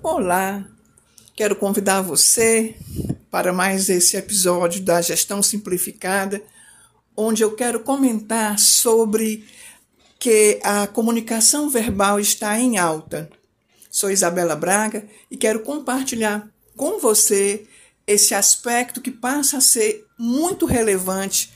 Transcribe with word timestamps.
Olá, 0.00 0.64
quero 1.34 1.56
convidar 1.56 2.02
você 2.02 2.76
para 3.32 3.52
mais 3.52 3.88
esse 3.88 4.16
episódio 4.16 4.80
da 4.80 5.02
Gestão 5.02 5.42
Simplificada, 5.42 6.40
onde 7.16 7.42
eu 7.42 7.56
quero 7.56 7.80
comentar 7.80 8.60
sobre 8.60 9.44
que 10.20 10.60
a 10.62 10.86
comunicação 10.86 11.68
verbal 11.68 12.20
está 12.20 12.56
em 12.60 12.78
alta. 12.78 13.28
Sou 13.90 14.08
Isabela 14.08 14.54
Braga 14.54 15.04
e 15.28 15.36
quero 15.36 15.60
compartilhar 15.60 16.48
com 16.76 17.00
você 17.00 17.66
esse 18.06 18.34
aspecto 18.34 19.00
que 19.00 19.10
passa 19.10 19.58
a 19.58 19.60
ser 19.60 20.06
muito 20.16 20.64
relevante 20.64 21.52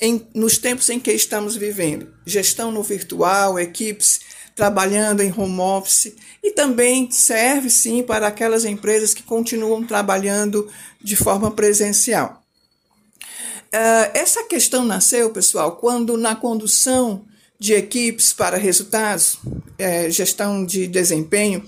em, 0.00 0.26
nos 0.34 0.56
tempos 0.56 0.88
em 0.88 0.98
que 0.98 1.12
estamos 1.12 1.54
vivendo. 1.54 2.14
Gestão 2.24 2.72
no 2.72 2.82
virtual, 2.82 3.58
equipes 3.58 4.20
trabalhando 4.58 5.20
em 5.20 5.32
home 5.32 5.60
office 5.60 6.16
e 6.42 6.50
também 6.50 7.08
serve 7.12 7.70
sim 7.70 8.02
para 8.02 8.26
aquelas 8.26 8.64
empresas 8.64 9.14
que 9.14 9.22
continuam 9.22 9.84
trabalhando 9.86 10.68
de 11.00 11.14
forma 11.14 11.52
presencial. 11.52 12.42
Uh, 13.72 14.10
essa 14.14 14.42
questão 14.48 14.84
nasceu, 14.84 15.30
pessoal, 15.30 15.76
quando 15.76 16.16
na 16.16 16.34
condução 16.34 17.24
de 17.56 17.72
equipes 17.72 18.32
para 18.32 18.56
resultados, 18.56 19.38
é, 19.78 20.10
gestão 20.10 20.66
de 20.66 20.88
desempenho, 20.88 21.64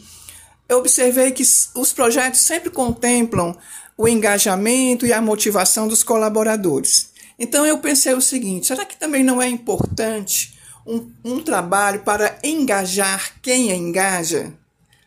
eu 0.68 0.78
observei 0.78 1.30
que 1.30 1.44
os 1.44 1.92
projetos 1.92 2.40
sempre 2.40 2.70
contemplam 2.70 3.56
o 3.96 4.08
engajamento 4.08 5.06
e 5.06 5.12
a 5.12 5.22
motivação 5.22 5.86
dos 5.86 6.02
colaboradores. 6.02 7.10
Então 7.38 7.64
eu 7.64 7.78
pensei 7.78 8.14
o 8.14 8.20
seguinte: 8.20 8.66
será 8.66 8.84
que 8.84 8.98
também 8.98 9.22
não 9.22 9.40
é 9.40 9.48
importante 9.48 10.58
um, 10.86 11.10
um 11.24 11.42
trabalho 11.42 12.00
para 12.00 12.38
engajar 12.42 13.34
quem 13.42 13.70
engaja? 13.70 14.52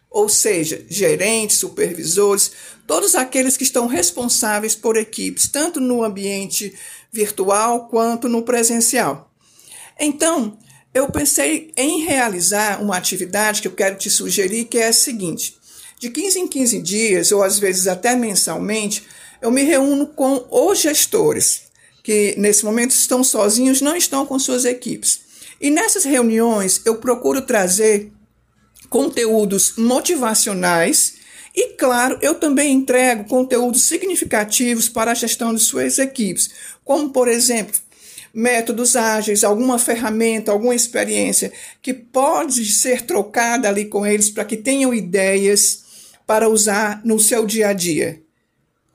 Ou 0.10 0.30
seja, 0.30 0.86
gerentes, 0.90 1.58
supervisores, 1.58 2.52
todos 2.86 3.16
aqueles 3.16 3.58
que 3.58 3.64
estão 3.64 3.88
responsáveis 3.88 4.76
por 4.76 4.96
equipes, 4.96 5.48
tanto 5.48 5.80
no 5.80 6.04
ambiente 6.04 6.74
virtual 7.12 7.88
quanto 7.88 8.30
no 8.30 8.44
presencial. 8.44 9.32
Então, 10.00 10.58
eu 10.94 11.10
pensei 11.10 11.72
em 11.76 12.02
realizar 12.02 12.82
uma 12.82 12.96
atividade 12.96 13.62
que 13.62 13.68
eu 13.68 13.72
quero 13.72 13.98
te 13.98 14.10
sugerir, 14.10 14.66
que 14.66 14.78
é 14.78 14.88
a 14.88 14.94
seguinte: 14.94 15.58
de 16.00 16.10
15 16.10 16.40
em 16.40 16.48
15 16.48 16.82
dias, 16.82 17.32
ou 17.32 17.42
às 17.42 17.58
vezes 17.58 17.88
até 17.88 18.16
mensalmente, 18.16 19.04
eu 19.42 19.50
me 19.50 19.64
reúno 19.64 20.08
com 20.08 20.46
os 20.52 20.80
gestores, 20.80 21.64
que 22.04 22.36
nesse 22.38 22.64
momento 22.64 22.92
estão 22.92 23.24
sozinhos, 23.24 23.82
não 23.82 23.96
estão 23.96 24.26
com 24.26 24.38
suas 24.38 24.66
equipes. 24.66 25.22
E 25.64 25.72
nessas 25.72 26.04
reuniões 26.04 26.82
eu 26.84 26.98
procuro 26.98 27.42
trazer 27.42 28.12
conteúdos 28.90 29.76
motivacionais 29.78 31.14
e, 31.56 31.70
claro, 31.78 32.20
eu 32.22 32.36
também 32.36 32.74
entrego 32.74 33.24
conteúdos 33.24 33.84
significativos 33.84 34.90
para 34.90 35.12
a 35.12 35.16
gestão 35.16 35.56
de 35.56 35.62
suas 35.62 36.00
equipes, 36.00 36.50
como, 36.84 37.12
por 37.12 37.30
exemplo, 37.30 37.80
métodos 38.34 38.98
ágeis, 38.98 39.46
alguma 39.46 39.80
ferramenta, 39.80 40.52
alguma 40.52 40.76
experiência 40.76 41.50
que 41.82 41.94
pode 41.94 42.66
ser 42.66 43.04
trocada 43.04 43.70
ali 43.70 43.86
com 43.86 44.06
eles 44.06 44.30
para 44.30 44.44
que 44.44 44.58
tenham 44.58 44.94
ideias 44.94 45.84
para 46.28 46.50
usar 46.50 47.02
no 47.06 47.18
seu 47.18 47.46
dia 47.46 47.70
a 47.70 47.74
dia. 47.74 48.23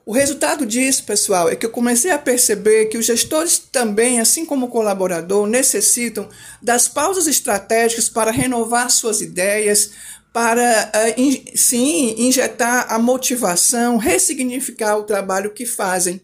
O 0.08 0.12
resultado 0.12 0.64
disso, 0.64 1.04
pessoal, 1.04 1.50
é 1.50 1.54
que 1.54 1.66
eu 1.66 1.70
comecei 1.70 2.10
a 2.10 2.18
perceber 2.18 2.86
que 2.86 2.96
os 2.96 3.04
gestores 3.04 3.58
também, 3.58 4.20
assim 4.20 4.46
como 4.46 4.64
o 4.64 4.70
colaborador, 4.70 5.46
necessitam 5.46 6.26
das 6.62 6.88
pausas 6.88 7.26
estratégicas 7.26 8.08
para 8.08 8.30
renovar 8.30 8.90
suas 8.90 9.20
ideias, 9.20 9.90
para 10.32 10.90
uh, 10.94 11.54
sim 11.54 12.14
injetar 12.16 12.90
a 12.90 12.98
motivação, 12.98 13.98
ressignificar 13.98 14.96
o 14.96 15.02
trabalho 15.02 15.52
que 15.52 15.66
fazem. 15.66 16.22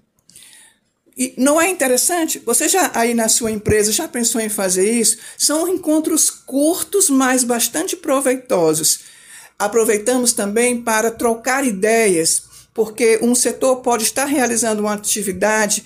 E 1.15 1.35
não 1.37 1.61
é 1.61 1.69
interessante? 1.69 2.39
Você 2.39 2.71
já 2.71 2.91
aí 2.95 3.13
na 3.13 3.29
sua 3.29 3.51
empresa 3.51 3.93
já 3.93 4.09
pensou 4.09 4.41
em 4.41 4.49
fazer 4.49 4.91
isso? 4.91 5.19
São 5.37 5.69
encontros 5.69 6.31
curtos, 6.31 7.11
mas 7.11 7.45
bastante 7.45 7.97
proveitosos. 7.97 9.01
Aproveitamos 9.59 10.33
também 10.33 10.81
para 10.81 11.11
trocar 11.11 11.67
ideias 11.67 12.54
porque 12.75 13.21
um 13.23 13.35
setor 13.35 13.77
pode 13.77 14.03
estar 14.03 14.25
realizando 14.25 14.83
uma 14.83 14.95
atividade 14.95 15.85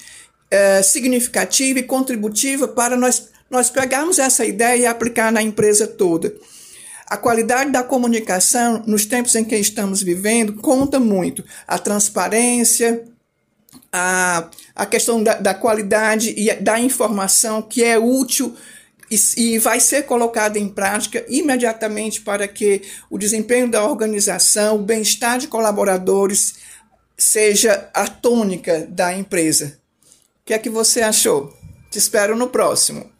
é, 0.50 0.82
significativa 0.82 1.78
e 1.78 1.82
contributiva 1.82 2.66
para 2.66 2.96
nós, 2.96 3.28
nós 3.50 3.68
pegarmos 3.68 4.18
essa 4.18 4.44
ideia 4.46 4.82
e 4.82 4.86
aplicar 4.86 5.30
na 5.30 5.42
empresa 5.42 5.86
toda. 5.86 6.34
A 7.06 7.16
qualidade 7.16 7.70
da 7.70 7.82
comunicação 7.82 8.82
nos 8.86 9.04
tempos 9.04 9.34
em 9.34 9.44
que 9.44 9.56
estamos 9.56 10.02
vivendo 10.02 10.54
conta 10.54 10.98
muito. 10.98 11.44
A 11.66 11.78
transparência, 11.78 13.04
a, 13.92 14.48
a 14.74 14.86
questão 14.86 15.22
da, 15.22 15.34
da 15.34 15.54
qualidade 15.54 16.34
e 16.36 16.52
da 16.54 16.80
informação 16.80 17.62
que 17.62 17.82
é 17.82 17.98
útil 17.98 18.54
e, 19.10 19.18
e, 19.38 19.58
vai 19.58 19.80
ser 19.80 20.02
colocada 20.02 20.58
em 20.58 20.68
prática 20.68 21.24
imediatamente 21.28 22.20
para 22.20 22.46
que 22.46 22.82
o 23.08 23.16
desempenho 23.16 23.70
da 23.70 23.82
organização, 23.82 24.76
o 24.76 24.82
bem-estar 24.82 25.38
de 25.38 25.48
colaboradores 25.48 26.56
seja 27.18 27.90
a 27.92 28.06
tônica 28.06 28.86
da 28.88 29.12
empresa. 29.12 29.78
O 30.40 30.44
que 30.46 30.54
é 30.54 30.58
que 30.58 30.70
você 30.70 31.02
achou? 31.02 31.54
Te 31.90 31.98
espero 31.98 32.36
no 32.36 32.48
próximo. 32.48 33.10